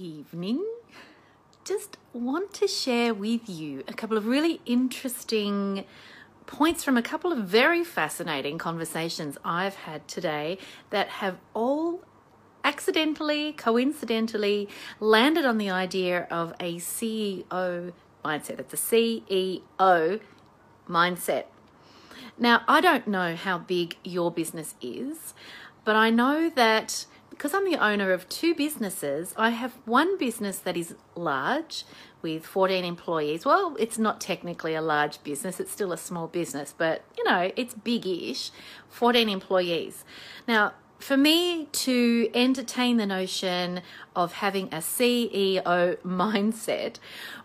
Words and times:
evening. 0.00 0.64
Just 1.64 1.98
want 2.12 2.54
to 2.54 2.66
share 2.66 3.12
with 3.12 3.48
you 3.48 3.84
a 3.86 3.92
couple 3.92 4.16
of 4.16 4.26
really 4.26 4.60
interesting 4.64 5.84
points 6.46 6.82
from 6.82 6.96
a 6.96 7.02
couple 7.02 7.32
of 7.32 7.44
very 7.44 7.84
fascinating 7.84 8.58
conversations 8.58 9.36
I've 9.44 9.76
had 9.76 10.08
today 10.08 10.58
that 10.88 11.08
have 11.08 11.36
all 11.54 12.02
accidentally, 12.64 13.52
coincidentally 13.52 14.68
landed 14.98 15.44
on 15.44 15.58
the 15.58 15.70
idea 15.70 16.26
of 16.30 16.54
a 16.58 16.76
CEO 16.76 17.92
mindset. 18.24 18.58
It's 18.58 18.74
a 18.74 18.76
CEO 18.76 20.20
mindset. 20.88 21.44
Now, 22.38 22.62
I 22.66 22.80
don't 22.80 23.06
know 23.06 23.36
how 23.36 23.58
big 23.58 23.96
your 24.02 24.30
business 24.30 24.74
is, 24.80 25.34
but 25.84 25.94
I 25.94 26.10
know 26.10 26.50
that 26.50 27.06
because 27.40 27.54
I'm 27.54 27.64
the 27.64 27.82
owner 27.82 28.12
of 28.12 28.28
two 28.28 28.54
businesses, 28.54 29.32
I 29.34 29.48
have 29.48 29.72
one 29.86 30.18
business 30.18 30.58
that 30.58 30.76
is 30.76 30.94
large 31.14 31.84
with 32.20 32.44
14 32.44 32.84
employees. 32.84 33.46
Well, 33.46 33.76
it's 33.78 33.96
not 33.96 34.20
technically 34.20 34.74
a 34.74 34.82
large 34.82 35.24
business, 35.24 35.58
it's 35.58 35.72
still 35.72 35.90
a 35.90 35.96
small 35.96 36.26
business, 36.26 36.74
but 36.76 37.02
you 37.16 37.24
know, 37.24 37.50
it's 37.56 37.72
big 37.72 38.06
ish 38.06 38.50
14 38.90 39.30
employees. 39.30 40.04
Now, 40.46 40.74
for 40.98 41.16
me 41.16 41.64
to 41.72 42.28
entertain 42.34 42.98
the 42.98 43.06
notion 43.06 43.80
of 44.14 44.34
having 44.34 44.66
a 44.66 44.82
CEO 44.82 45.96
mindset 46.04 46.96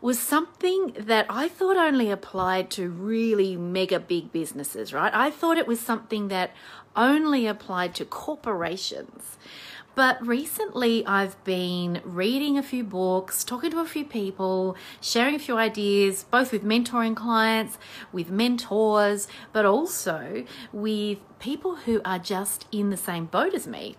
was 0.02 0.20
something 0.20 0.92
that 1.00 1.26
I 1.30 1.48
thought 1.48 1.78
only 1.78 2.12
applied 2.12 2.70
to 2.72 2.90
really 2.90 3.56
mega 3.56 4.02
big 4.02 4.34
businesses, 4.34 4.94
right? 4.94 5.14
I 5.14 5.32
thought 5.32 5.58
it 5.58 5.68
was 5.68 5.80
something 5.80 6.28
that 6.28 6.52
only 6.98 7.48
applied 7.48 7.96
to 7.96 8.04
corporations. 8.04 9.38
But 9.96 10.26
recently, 10.28 11.06
I've 11.06 11.42
been 11.46 12.02
reading 12.04 12.58
a 12.58 12.64
few 12.64 12.84
books, 12.84 13.46
talking 13.46 13.72
to 13.72 13.80
a 13.80 13.86
few 13.86 14.04
people, 14.04 14.76
sharing 15.00 15.36
a 15.36 15.40
few 15.40 15.58
ideas, 15.58 16.26
both 16.30 16.52
with 16.52 16.66
mentoring 16.66 17.16
clients, 17.16 17.78
with 18.12 18.30
mentors, 18.30 19.30
but 19.54 19.66
also 19.66 20.46
with 20.74 21.20
people 21.40 21.78
who 21.78 22.02
are 22.04 22.20
just 22.20 22.68
in 22.74 22.90
the 22.90 22.98
same 22.98 23.26
boat 23.26 23.54
as 23.54 23.68
me. 23.68 23.96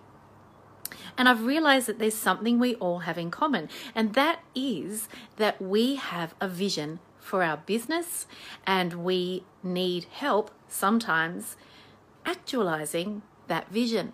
And 1.17 1.27
I've 1.27 1.45
realized 1.45 1.87
that 1.87 1.97
there's 1.97 2.13
something 2.13 2.59
we 2.59 2.75
all 2.75 2.99
have 2.99 3.17
in 3.17 3.31
common, 3.31 3.67
and 3.95 4.13
that 4.13 4.41
is 4.53 5.09
that 5.37 5.59
we 5.59 5.95
have 5.95 6.35
a 6.39 6.47
vision 6.47 6.99
for 7.19 7.41
our 7.41 7.57
business 7.57 8.27
and 8.65 9.03
we 9.03 9.43
need 9.61 10.05
help 10.05 10.51
sometimes 10.69 11.57
actualizing 12.25 13.23
that 13.47 13.69
vision. 13.69 14.13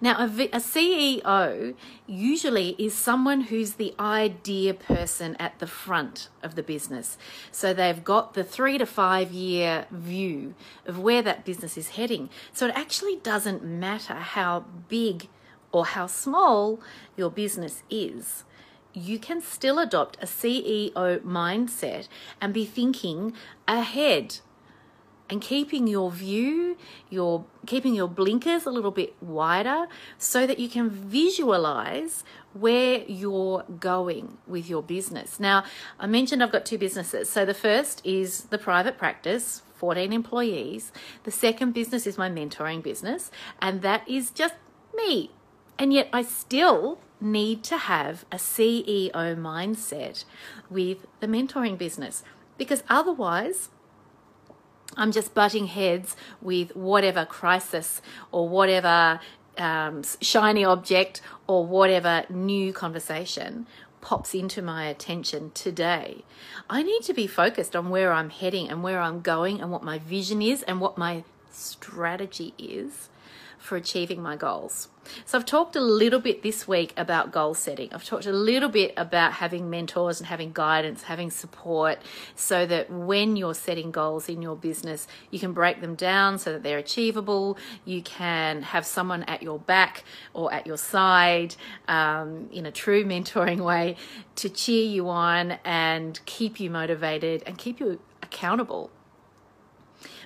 Now, 0.00 0.18
a, 0.18 0.24
a, 0.24 0.60
CEO 0.60 1.74
usually 2.06 2.70
is 2.78 2.94
someone 2.94 3.42
who's 3.42 3.74
the 3.74 3.94
idea 3.98 4.74
person 4.74 5.36
at 5.38 5.58
the 5.58 5.66
front 5.66 6.28
of 6.42 6.54
the 6.54 6.62
business. 6.62 7.16
So 7.50 7.72
they've 7.72 8.02
got 8.02 8.34
the 8.34 8.44
three 8.44 8.78
to 8.78 8.86
five 8.86 9.32
year 9.32 9.86
view 9.90 10.54
of 10.86 10.98
where 10.98 11.22
that 11.22 11.44
business 11.44 11.76
is 11.76 11.90
heading. 11.90 12.30
So 12.52 12.66
it 12.66 12.72
actually 12.74 13.16
doesn't 13.16 13.64
matter 13.64 14.14
how 14.14 14.64
big 14.88 15.28
or 15.72 15.86
how 15.86 16.06
small 16.06 16.80
your 17.16 17.30
business 17.30 17.82
is. 17.90 18.44
You 18.92 19.18
can 19.18 19.40
still 19.40 19.78
adopt 19.78 20.16
a 20.20 20.26
CEO 20.26 20.92
mindset 21.20 22.08
and 22.40 22.52
be 22.52 22.64
thinking 22.64 23.34
ahead 23.68 24.40
and 25.30 25.40
keeping 25.40 25.86
your 25.86 26.10
view, 26.10 26.76
your 27.08 27.44
keeping 27.66 27.94
your 27.94 28.08
blinkers 28.08 28.66
a 28.66 28.70
little 28.70 28.90
bit 28.90 29.14
wider 29.22 29.86
so 30.18 30.46
that 30.46 30.58
you 30.58 30.68
can 30.68 30.90
visualize 30.90 32.24
where 32.52 33.04
you're 33.06 33.64
going 33.78 34.38
with 34.46 34.68
your 34.68 34.82
business. 34.82 35.38
Now, 35.38 35.64
I 36.00 36.06
mentioned 36.06 36.42
I've 36.42 36.50
got 36.50 36.66
two 36.66 36.78
businesses. 36.78 37.30
So 37.30 37.46
the 37.46 37.54
first 37.54 38.04
is 38.04 38.44
the 38.44 38.58
private 38.58 38.98
practice, 38.98 39.62
14 39.76 40.12
employees. 40.12 40.90
The 41.22 41.30
second 41.30 41.72
business 41.72 42.06
is 42.06 42.18
my 42.18 42.28
mentoring 42.28 42.82
business, 42.82 43.30
and 43.62 43.82
that 43.82 44.06
is 44.08 44.30
just 44.30 44.54
me. 44.94 45.30
And 45.78 45.92
yet 45.92 46.08
I 46.12 46.22
still 46.22 46.98
need 47.20 47.62
to 47.64 47.76
have 47.76 48.24
a 48.32 48.36
CEO 48.36 49.12
mindset 49.12 50.24
with 50.68 51.06
the 51.20 51.26
mentoring 51.26 51.78
business 51.78 52.24
because 52.58 52.82
otherwise 52.88 53.68
I'm 54.96 55.12
just 55.12 55.34
butting 55.34 55.66
heads 55.66 56.16
with 56.40 56.74
whatever 56.74 57.24
crisis 57.24 58.02
or 58.32 58.48
whatever 58.48 59.20
um, 59.58 60.02
shiny 60.20 60.64
object 60.64 61.20
or 61.46 61.66
whatever 61.66 62.24
new 62.28 62.72
conversation 62.72 63.66
pops 64.00 64.34
into 64.34 64.62
my 64.62 64.86
attention 64.86 65.50
today. 65.52 66.24
I 66.68 66.82
need 66.82 67.02
to 67.02 67.14
be 67.14 67.26
focused 67.26 67.76
on 67.76 67.90
where 67.90 68.12
I'm 68.12 68.30
heading 68.30 68.68
and 68.68 68.82
where 68.82 69.00
I'm 69.00 69.20
going 69.20 69.60
and 69.60 69.70
what 69.70 69.82
my 69.82 69.98
vision 69.98 70.40
is 70.40 70.62
and 70.62 70.80
what 70.80 70.96
my 70.96 71.24
strategy 71.50 72.54
is 72.58 73.08
for 73.60 73.76
achieving 73.76 74.22
my 74.22 74.36
goals. 74.36 74.88
So, 75.26 75.38
I've 75.38 75.44
talked 75.44 75.76
a 75.76 75.80
little 75.80 76.20
bit 76.20 76.42
this 76.42 76.66
week 76.66 76.94
about 76.96 77.30
goal 77.30 77.54
setting. 77.54 77.92
I've 77.92 78.04
talked 78.04 78.26
a 78.26 78.32
little 78.32 78.68
bit 78.68 78.94
about 78.96 79.34
having 79.34 79.68
mentors 79.68 80.18
and 80.18 80.26
having 80.26 80.52
guidance, 80.52 81.04
having 81.04 81.30
support, 81.30 81.98
so 82.34 82.64
that 82.66 82.90
when 82.90 83.36
you're 83.36 83.54
setting 83.54 83.90
goals 83.90 84.28
in 84.28 84.40
your 84.40 84.56
business, 84.56 85.06
you 85.30 85.38
can 85.38 85.52
break 85.52 85.80
them 85.80 85.94
down 85.94 86.38
so 86.38 86.52
that 86.52 86.62
they're 86.62 86.78
achievable. 86.78 87.58
You 87.84 88.02
can 88.02 88.62
have 88.62 88.86
someone 88.86 89.24
at 89.24 89.42
your 89.42 89.58
back 89.58 90.04
or 90.32 90.52
at 90.52 90.66
your 90.66 90.78
side 90.78 91.56
um, 91.86 92.48
in 92.52 92.66
a 92.66 92.72
true 92.72 93.04
mentoring 93.04 93.60
way 93.60 93.96
to 94.36 94.48
cheer 94.48 94.84
you 94.84 95.08
on 95.08 95.52
and 95.64 96.18
keep 96.24 96.60
you 96.60 96.70
motivated 96.70 97.42
and 97.46 97.58
keep 97.58 97.80
you 97.80 98.00
accountable. 98.22 98.90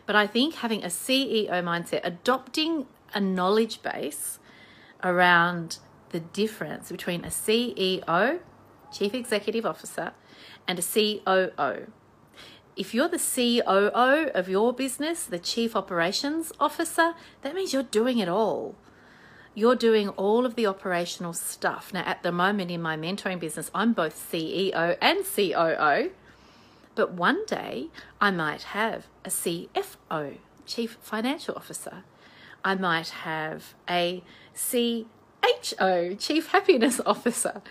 But 0.06 0.16
I 0.16 0.26
think 0.26 0.56
having 0.56 0.84
a 0.84 0.88
CEO 0.88 1.50
mindset, 1.50 2.00
adopting 2.04 2.86
a 3.14 3.20
knowledge 3.20 3.82
base 3.82 4.38
around 5.02 5.78
the 6.10 6.20
difference 6.20 6.90
between 6.90 7.24
a 7.24 7.28
CEO, 7.28 8.40
Chief 8.92 9.14
Executive 9.14 9.66
Officer, 9.66 10.12
and 10.68 10.78
a 10.78 10.82
COO. 10.82 11.90
If 12.76 12.92
you're 12.92 13.08
the 13.08 13.18
COO 13.18 14.30
of 14.34 14.48
your 14.48 14.72
business, 14.72 15.24
the 15.24 15.38
Chief 15.38 15.76
Operations 15.76 16.52
Officer, 16.58 17.14
that 17.42 17.54
means 17.54 17.72
you're 17.72 17.84
doing 17.84 18.18
it 18.18 18.28
all. 18.28 18.74
You're 19.54 19.76
doing 19.76 20.08
all 20.10 20.44
of 20.44 20.56
the 20.56 20.66
operational 20.66 21.32
stuff. 21.32 21.92
Now, 21.94 22.02
at 22.04 22.24
the 22.24 22.32
moment 22.32 22.72
in 22.72 22.82
my 22.82 22.96
mentoring 22.96 23.38
business, 23.38 23.70
I'm 23.72 23.92
both 23.92 24.16
CEO 24.16 24.96
and 25.00 25.24
COO, 25.24 26.10
but 26.94 27.12
one 27.12 27.44
day 27.46 27.88
I 28.20 28.30
might 28.30 28.62
have 28.62 29.06
a 29.24 29.28
CFO, 29.28 30.38
Chief 30.66 30.96
Financial 31.00 31.54
Officer. 31.54 32.04
I 32.64 32.74
might 32.74 33.08
have 33.08 33.74
a 33.88 34.22
CHO, 34.54 36.14
Chief 36.14 36.46
Happiness 36.48 37.00
Officer. 37.06 37.62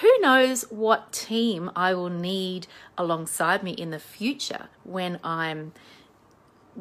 Who 0.00 0.18
knows 0.20 0.62
what 0.70 1.12
team 1.12 1.70
I 1.74 1.94
will 1.94 2.10
need 2.10 2.66
alongside 2.96 3.62
me 3.62 3.72
in 3.72 3.90
the 3.90 3.98
future 3.98 4.68
when 4.84 5.18
I'm 5.24 5.72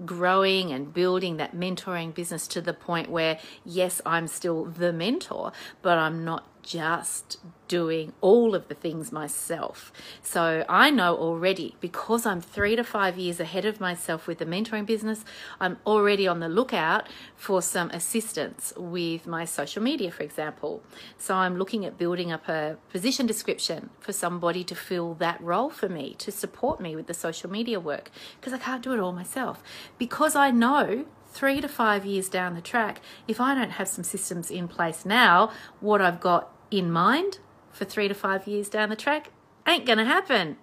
growing 0.05 0.71
and 0.71 0.93
building 0.93 1.37
that 1.37 1.55
mentoring 1.55 2.13
business 2.13 2.47
to 2.47 2.61
the 2.61 2.73
point 2.73 3.09
where, 3.09 3.39
yes, 3.65 4.01
I'm 4.05 4.27
still 4.27 4.65
the 4.65 4.93
mentor, 4.93 5.51
but 5.81 5.97
I'm 5.97 6.23
not 6.23 6.58
just 6.63 7.37
doing 7.67 8.13
all 8.21 8.55
of 8.55 8.67
the 8.67 8.73
things 8.73 9.11
myself. 9.11 9.93
So 10.23 10.65
I 10.67 10.89
know 10.89 11.15
already 11.15 11.75
because 11.79 12.25
I'm 12.25 12.41
three 12.41 12.75
to 12.75 12.83
five 12.83 13.17
years 13.17 13.39
ahead 13.39 13.65
of 13.65 13.79
myself 13.79 14.27
with 14.27 14.39
the 14.39 14.45
mentoring 14.45 14.85
business, 14.85 15.23
I'm 15.59 15.77
already 15.85 16.27
on 16.27 16.39
the 16.39 16.49
lookout 16.49 17.07
for 17.35 17.61
some 17.61 17.89
assistance 17.91 18.73
with 18.75 19.27
my 19.27 19.45
social 19.45 19.83
media, 19.83 20.11
for 20.11 20.23
example. 20.23 20.81
So 21.17 21.35
I'm 21.35 21.57
looking 21.57 21.85
at 21.85 21.97
building 21.97 22.31
up 22.31 22.49
a 22.49 22.77
position 22.89 23.25
description 23.25 23.91
for 23.99 24.11
somebody 24.13 24.63
to 24.63 24.75
fill 24.75 25.13
that 25.15 25.39
role 25.41 25.69
for 25.69 25.89
me, 25.89 26.15
to 26.19 26.31
support 26.31 26.81
me 26.81 26.95
with 26.95 27.07
the 27.07 27.13
social 27.13 27.49
media 27.49 27.79
work, 27.79 28.09
because 28.39 28.53
I 28.53 28.57
can't 28.57 28.81
do 28.81 28.93
it 28.93 28.99
all 28.99 29.13
myself. 29.13 29.63
Because 29.97 30.35
I 30.35 30.51
know 30.51 31.05
three 31.31 31.61
to 31.61 31.67
five 31.67 32.05
years 32.05 32.29
down 32.29 32.55
the 32.55 32.61
track, 32.61 33.01
if 33.27 33.39
I 33.39 33.55
don't 33.55 33.71
have 33.71 33.87
some 33.87 34.03
systems 34.03 34.51
in 34.51 34.67
place 34.67 35.05
now, 35.05 35.51
what 35.79 36.01
I've 36.01 36.19
got 36.19 36.51
in 36.71 36.91
mind 36.91 37.39
for 37.71 37.85
three 37.85 38.07
to 38.07 38.13
five 38.13 38.47
years 38.47 38.69
down 38.69 38.89
the 38.89 38.95
track 38.95 39.31
ain't 39.67 39.85
going 39.85 39.99
to 39.99 40.05
happen. 40.05 40.57